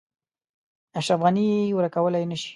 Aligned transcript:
اشرف 0.99 1.19
غني 1.25 1.43
یې 1.51 1.75
ورکولای 1.77 2.23
نه 2.31 2.37
شي. 2.41 2.49